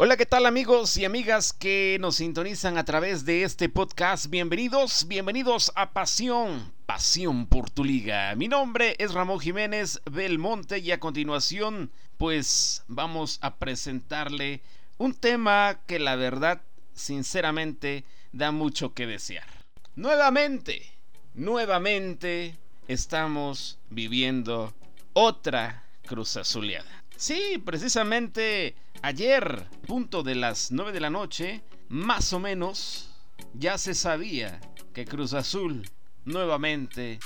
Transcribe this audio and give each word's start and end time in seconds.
Hola, 0.00 0.16
¿qué 0.16 0.26
tal 0.26 0.46
amigos 0.46 0.96
y 0.96 1.04
amigas 1.04 1.52
que 1.52 1.96
nos 2.00 2.14
sintonizan 2.14 2.78
a 2.78 2.84
través 2.84 3.24
de 3.24 3.42
este 3.42 3.68
podcast? 3.68 4.28
Bienvenidos, 4.28 5.08
bienvenidos 5.08 5.72
a 5.74 5.90
Pasión, 5.90 6.72
Pasión 6.86 7.48
por 7.48 7.68
tu 7.68 7.82
liga. 7.82 8.32
Mi 8.36 8.46
nombre 8.46 8.94
es 9.00 9.12
Ramón 9.12 9.40
Jiménez 9.40 10.00
Belmonte 10.08 10.78
y 10.78 10.92
a 10.92 11.00
continuación 11.00 11.90
pues 12.16 12.84
vamos 12.86 13.40
a 13.42 13.56
presentarle 13.56 14.62
un 14.98 15.14
tema 15.14 15.80
que 15.88 15.98
la 15.98 16.14
verdad 16.14 16.62
sinceramente 16.94 18.04
da 18.30 18.52
mucho 18.52 18.94
que 18.94 19.04
desear. 19.04 19.48
Nuevamente, 19.96 20.92
nuevamente 21.34 22.54
estamos 22.86 23.80
viviendo 23.90 24.72
otra 25.12 25.82
cruz 26.06 26.36
azuleada. 26.36 26.98
Sí, 27.18 27.60
precisamente 27.64 28.76
ayer, 29.02 29.66
punto 29.88 30.22
de 30.22 30.36
las 30.36 30.70
9 30.70 30.92
de 30.92 31.00
la 31.00 31.10
noche, 31.10 31.62
más 31.88 32.32
o 32.32 32.38
menos, 32.38 33.10
ya 33.54 33.76
se 33.76 33.96
sabía 33.96 34.60
que 34.94 35.04
Cruz 35.04 35.32
Azul 35.32 35.90
nuevamente 36.24 37.18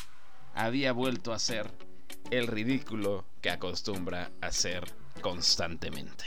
había 0.55 0.93
vuelto 0.93 1.31
a 1.31 1.37
hacer 1.37 1.71
el 2.31 2.47
ridículo 2.47 3.27
que 3.43 3.51
acostumbra 3.51 4.31
hacer 4.41 4.91
constantemente. 5.21 6.25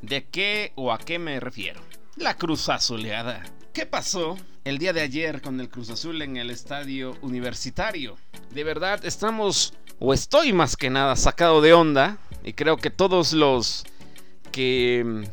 ¿De 0.00 0.24
qué 0.28 0.72
o 0.76 0.92
a 0.92 0.98
qué 0.98 1.18
me 1.18 1.38
refiero? 1.40 1.82
La 2.16 2.38
Cruz 2.38 2.70
Azuleada. 2.70 3.44
¿Qué 3.74 3.84
pasó 3.84 4.38
el 4.64 4.78
día 4.78 4.94
de 4.94 5.02
ayer 5.02 5.42
con 5.42 5.60
el 5.60 5.68
Cruz 5.68 5.90
Azul 5.90 6.22
en 6.22 6.38
el 6.38 6.48
estadio 6.48 7.18
universitario? 7.20 8.16
De 8.50 8.64
verdad, 8.64 9.04
estamos 9.04 9.74
o 9.98 10.14
estoy 10.14 10.52
más 10.52 10.76
que 10.76 10.90
nada 10.90 11.16
sacado 11.16 11.60
de 11.60 11.72
onda 11.72 12.18
y 12.44 12.52
creo 12.52 12.76
que 12.76 12.90
todos 12.90 13.32
los 13.32 13.84
que 14.52 15.28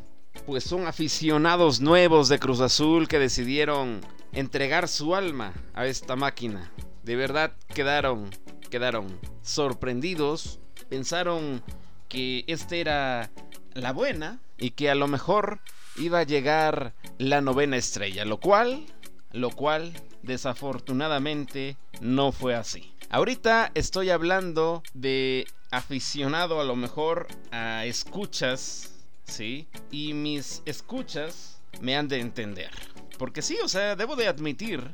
pues 0.45 0.63
son 0.63 0.87
aficionados 0.87 1.81
nuevos 1.81 2.29
de 2.29 2.39
Cruz 2.39 2.59
Azul 2.59 3.07
que 3.07 3.19
decidieron 3.19 4.01
entregar 4.33 4.87
su 4.87 5.15
alma 5.15 5.53
a 5.73 5.87
esta 5.87 6.15
máquina. 6.15 6.71
De 7.03 7.15
verdad 7.15 7.53
quedaron 7.73 8.29
quedaron 8.69 9.19
sorprendidos, 9.41 10.59
pensaron 10.89 11.63
que 12.09 12.43
esta 12.47 12.75
era 12.75 13.31
la 13.73 13.93
buena 13.93 14.39
y 14.57 14.71
que 14.71 14.89
a 14.89 14.95
lo 14.95 15.07
mejor 15.07 15.59
iba 15.97 16.19
a 16.19 16.23
llegar 16.23 16.93
la 17.17 17.41
novena 17.41 17.77
estrella, 17.77 18.25
lo 18.25 18.39
cual 18.39 18.85
lo 19.31 19.51
cual 19.51 19.91
desafortunadamente 20.23 21.77
no 21.99 22.31
fue 22.31 22.55
así. 22.55 22.94
Ahorita 23.09 23.71
estoy 23.75 24.09
hablando 24.09 24.81
de 24.93 25.47
aficionado 25.71 26.59
a 26.59 26.63
lo 26.63 26.75
mejor 26.75 27.27
a 27.51 27.85
escuchas, 27.85 28.91
¿sí? 29.25 29.67
Y 29.91 30.13
mis 30.13 30.63
escuchas 30.65 31.61
me 31.81 31.95
han 31.95 32.07
de 32.07 32.19
entender. 32.19 32.71
Porque 33.17 33.41
sí, 33.41 33.57
o 33.63 33.67
sea, 33.67 33.95
debo 33.95 34.15
de 34.15 34.27
admitir 34.27 34.93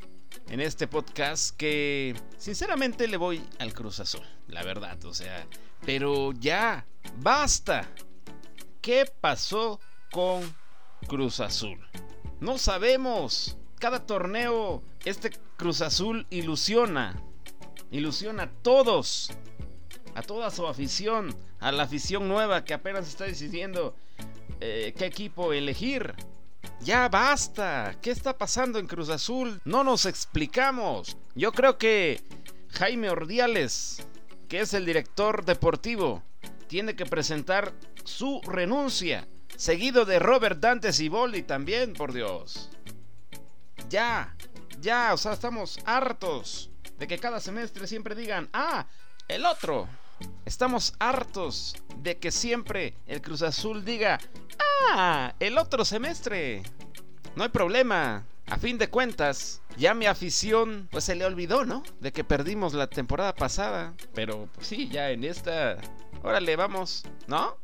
en 0.49 0.59
este 0.59 0.87
podcast 0.87 1.55
que 1.55 2.15
sinceramente 2.37 3.07
le 3.07 3.17
voy 3.17 3.41
al 3.59 3.73
Cruz 3.73 3.99
Azul, 3.99 4.25
la 4.47 4.63
verdad, 4.63 5.03
o 5.05 5.13
sea, 5.13 5.47
pero 5.85 6.33
ya, 6.33 6.85
basta. 7.17 7.89
¿Qué 8.81 9.05
pasó 9.21 9.79
con 10.11 10.53
Cruz 11.07 11.39
Azul? 11.39 11.79
No 12.39 12.57
sabemos. 12.57 13.57
Cada 13.79 14.05
torneo 14.05 14.83
este 15.05 15.31
Cruz 15.57 15.81
Azul 15.81 16.27
ilusiona 16.29 17.21
ilusiona 17.91 18.43
a 18.43 18.49
todos, 18.49 19.31
a 20.15 20.21
toda 20.21 20.49
su 20.49 20.65
afición, 20.65 21.35
a 21.59 21.71
la 21.71 21.83
afición 21.83 22.27
nueva 22.27 22.63
que 22.63 22.73
apenas 22.73 23.07
está 23.07 23.25
decidiendo 23.25 23.93
eh, 24.59 24.93
qué 24.97 25.05
equipo 25.05 25.53
elegir. 25.53 26.15
Ya 26.79 27.07
basta, 27.09 27.95
¿qué 28.01 28.11
está 28.11 28.37
pasando 28.37 28.79
en 28.79 28.87
Cruz 28.87 29.09
Azul? 29.09 29.61
No 29.65 29.83
nos 29.83 30.05
explicamos. 30.05 31.17
Yo 31.35 31.51
creo 31.51 31.77
que 31.77 32.21
Jaime 32.69 33.09
Ordiales, 33.09 34.05
que 34.47 34.61
es 34.61 34.73
el 34.73 34.85
director 34.85 35.45
deportivo, 35.45 36.23
tiene 36.67 36.95
que 36.95 37.05
presentar 37.05 37.73
su 38.03 38.41
renuncia, 38.43 39.27
seguido 39.57 40.05
de 40.05 40.19
Robert 40.19 40.59
Dante 40.59 40.93
Ciboldi 40.93 41.43
también, 41.43 41.93
por 41.93 42.13
Dios. 42.13 42.69
Ya, 43.89 44.35
ya, 44.79 45.13
o 45.13 45.17
sea, 45.17 45.33
estamos 45.33 45.79
hartos 45.85 46.70
de 47.01 47.07
que 47.07 47.17
cada 47.17 47.39
semestre 47.39 47.87
siempre 47.87 48.13
digan, 48.13 48.47
ah, 48.53 48.85
el 49.27 49.47
otro. 49.47 49.89
Estamos 50.45 50.93
hartos 50.99 51.75
de 51.97 52.19
que 52.19 52.29
siempre 52.29 52.93
el 53.07 53.23
Cruz 53.23 53.41
Azul 53.41 53.83
diga, 53.83 54.19
ah, 54.87 55.33
el 55.39 55.57
otro 55.57 55.83
semestre. 55.83 56.61
No 57.35 57.41
hay 57.41 57.49
problema. 57.49 58.23
A 58.45 58.57
fin 58.57 58.77
de 58.77 58.87
cuentas, 58.87 59.63
ya 59.77 59.95
mi 59.95 60.05
afición 60.05 60.89
pues 60.91 61.05
se 61.05 61.15
le 61.15 61.25
olvidó, 61.25 61.65
¿no? 61.65 61.81
De 62.01 62.11
que 62.11 62.23
perdimos 62.23 62.75
la 62.75 62.85
temporada 62.85 63.33
pasada. 63.33 63.95
Pero 64.13 64.47
pues, 64.53 64.67
sí, 64.67 64.87
ya 64.87 65.09
en 65.09 65.23
esta... 65.23 65.77
Órale, 66.21 66.55
vamos, 66.55 67.03
¿no? 67.25 67.57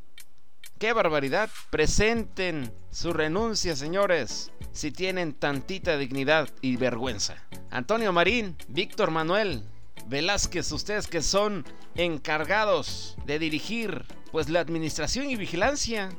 ¡Qué 0.79 0.93
barbaridad! 0.93 1.51
Presenten 1.69 2.73
su 2.89 3.13
renuncia, 3.13 3.75
señores, 3.75 4.51
si 4.71 4.91
tienen 4.91 5.33
tantita 5.33 5.95
dignidad 5.95 6.49
y 6.61 6.77
vergüenza. 6.77 7.46
Antonio 7.69 8.13
Marín, 8.13 8.55
Víctor 8.67 9.11
Manuel, 9.11 9.63
Velázquez, 10.07 10.71
ustedes 10.71 11.07
que 11.07 11.21
son 11.21 11.65
encargados 11.95 13.17
de 13.25 13.39
dirigir 13.39 14.05
pues 14.31 14.49
la 14.49 14.59
administración 14.59 15.29
y 15.29 15.35
vigilancia 15.35 16.09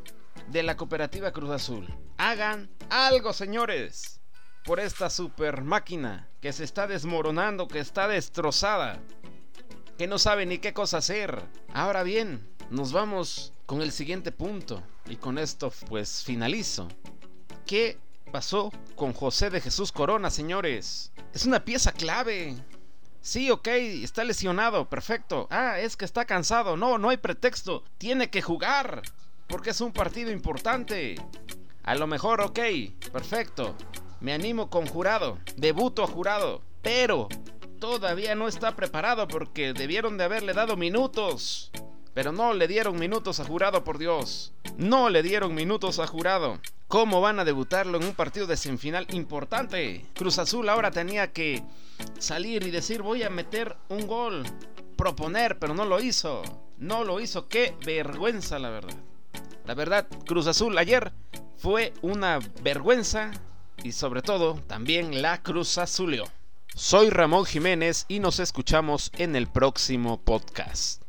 de 0.48 0.62
la 0.62 0.76
cooperativa 0.76 1.32
Cruz 1.32 1.50
Azul. 1.50 1.87
Hagan 2.16 2.69
algo, 2.91 3.32
señores, 3.32 4.20
por 4.64 4.81
esta 4.81 5.10
super 5.10 5.62
máquina 5.62 6.28
que 6.41 6.53
se 6.53 6.64
está 6.64 6.87
desmoronando, 6.87 7.69
que 7.69 7.78
está 7.78 8.08
destrozada, 8.08 9.00
que 9.97 10.06
no 10.06 10.19
sabe 10.19 10.47
ni 10.47 10.58
qué 10.58 10.72
cosa 10.72 10.98
hacer. 10.98 11.42
Ahora 11.72 12.03
bien, 12.03 12.47
nos 12.70 12.92
vamos 12.92 13.53
con 13.66 13.82
el 13.82 13.92
siguiente 13.92 14.32
punto. 14.32 14.82
Y 15.08 15.16
con 15.16 15.38
esto 15.38 15.72
pues 15.88 16.22
finalizo. 16.22 16.88
¿Qué 17.66 17.98
pasó 18.28 18.71
con 18.94 19.12
José 19.12 19.50
de 19.50 19.61
Jesús 19.61 19.93
Corona, 19.93 20.31
señores? 20.31 21.12
Es 21.34 21.44
una 21.44 21.65
pieza 21.65 21.93
clave. 21.93 22.56
Sí, 23.21 23.50
ok, 23.50 23.66
está 23.66 24.25
lesionado, 24.25 24.89
perfecto. 24.89 25.49
Ah, 25.50 25.78
es 25.81 25.97
que 25.97 26.05
está 26.05 26.25
cansado. 26.25 26.77
No, 26.77 26.99
no 26.99 27.11
hay 27.11 27.17
pretexto. 27.17 27.84
Tiene 27.99 28.31
que 28.31 28.43
jugar. 28.43 29.03
Porque 29.49 29.71
es 29.71 29.81
un 29.81 29.93
partido 29.93 30.31
importante. 30.31 31.17
A 31.83 31.94
lo 31.94 32.06
mejor, 32.06 32.41
ok, 32.41 32.59
perfecto. 33.12 33.75
Me 34.21 34.33
animo 34.33 34.71
con 34.71 34.87
jurado. 34.87 35.38
Debuto 35.56 36.05
a 36.05 36.06
jurado. 36.06 36.62
Pero 36.83 37.28
todavía 37.81 38.34
no 38.34 38.49
está 38.49 38.77
preparado 38.77 39.28
porque 39.28 39.72
debieron 39.72 40.19
de 40.19 40.25
haberle 40.25 40.53
dado 40.53 40.77
minutos. 40.77 41.71
Pero 42.19 42.33
no 42.33 42.53
le 42.53 42.67
dieron 42.67 42.99
minutos 42.99 43.39
a 43.39 43.45
jurado, 43.45 43.84
por 43.84 43.97
Dios. 43.97 44.53
No 44.77 45.09
le 45.09 45.23
dieron 45.23 45.55
minutos 45.55 46.01
a 46.01 46.09
jurado. 46.09 46.59
¿Cómo 46.89 47.21
van 47.21 47.39
a 47.39 47.45
debutarlo 47.45 47.97
en 47.97 48.06
un 48.06 48.12
partido 48.12 48.49
de 48.49 48.56
semifinal 48.56 49.06
importante? 49.12 50.05
Cruz 50.17 50.41
Azul 50.41 50.69
ahora 50.69 50.91
tenía 50.91 51.33
que 51.33 51.62
salir 52.19 52.65
y 52.65 52.73
decir 52.73 53.03
voy 53.03 53.23
a 53.23 53.31
meter 53.31 53.77
un 53.89 54.09
gol. 54.09 54.43
Proponer, 54.97 55.61
pero 55.61 55.75
no 55.75 55.84
lo 55.84 56.01
hizo. 56.01 56.43
No 56.77 57.05
lo 57.05 57.21
hizo. 57.21 57.47
Qué 57.47 57.77
vergüenza, 57.87 58.59
la 58.59 58.71
verdad. 58.71 58.97
La 59.65 59.75
verdad, 59.75 60.09
Cruz 60.27 60.49
Azul 60.49 60.77
ayer 60.77 61.12
fue 61.56 61.93
una 62.03 62.41
vergüenza 62.65 63.31
y 63.85 63.93
sobre 63.93 64.23
todo 64.23 64.55
también 64.67 65.23
la 65.23 65.41
Cruz 65.41 65.79
Azulio. 65.79 66.25
Soy 66.75 67.11
Ramón 67.11 67.45
Jiménez 67.45 68.06
y 68.09 68.19
nos 68.19 68.41
escuchamos 68.41 69.12
en 69.19 69.37
el 69.37 69.47
próximo 69.47 70.21
podcast. 70.21 71.00